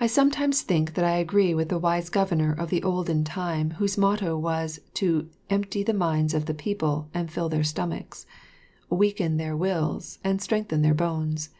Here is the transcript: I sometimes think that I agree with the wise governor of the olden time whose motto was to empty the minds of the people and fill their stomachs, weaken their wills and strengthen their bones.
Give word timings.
I 0.00 0.06
sometimes 0.06 0.62
think 0.62 0.94
that 0.94 1.04
I 1.04 1.16
agree 1.18 1.52
with 1.54 1.68
the 1.68 1.78
wise 1.78 2.08
governor 2.08 2.54
of 2.54 2.70
the 2.70 2.82
olden 2.82 3.24
time 3.24 3.72
whose 3.72 3.98
motto 3.98 4.38
was 4.38 4.80
to 4.94 5.28
empty 5.50 5.82
the 5.82 5.92
minds 5.92 6.32
of 6.32 6.46
the 6.46 6.54
people 6.54 7.10
and 7.12 7.30
fill 7.30 7.50
their 7.50 7.62
stomachs, 7.62 8.24
weaken 8.88 9.36
their 9.36 9.54
wills 9.54 10.18
and 10.24 10.40
strengthen 10.40 10.80
their 10.80 10.94
bones. 10.94 11.50